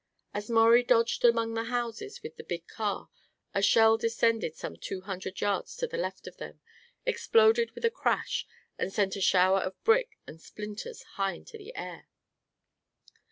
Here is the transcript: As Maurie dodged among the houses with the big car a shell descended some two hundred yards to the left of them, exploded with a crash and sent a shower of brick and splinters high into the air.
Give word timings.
As 0.33 0.49
Maurie 0.49 0.81
dodged 0.81 1.23
among 1.23 1.53
the 1.53 1.65
houses 1.65 2.23
with 2.23 2.35
the 2.35 2.43
big 2.43 2.65
car 2.67 3.07
a 3.53 3.61
shell 3.61 3.99
descended 3.99 4.55
some 4.55 4.75
two 4.75 5.01
hundred 5.01 5.39
yards 5.39 5.75
to 5.77 5.85
the 5.85 5.95
left 5.99 6.25
of 6.25 6.37
them, 6.37 6.59
exploded 7.05 7.69
with 7.75 7.85
a 7.85 7.91
crash 7.91 8.47
and 8.79 8.91
sent 8.91 9.15
a 9.15 9.21
shower 9.21 9.59
of 9.59 9.83
brick 9.83 10.17
and 10.25 10.41
splinters 10.41 11.03
high 11.03 11.33
into 11.33 11.55
the 11.55 11.75
air. 11.75 12.07